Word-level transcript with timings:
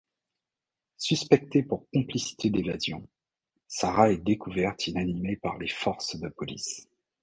Suspectée 0.97 1.61
pour 1.61 1.87
complicité 1.93 2.49
d'évasion, 2.49 3.07
Sara 3.67 4.11
est 4.11 4.17
découverte 4.17 4.87
inanimée 4.87 5.35
par 5.35 5.59
les 5.59 5.67
forces 5.67 6.15
de 6.19 6.27
police. 6.27 6.89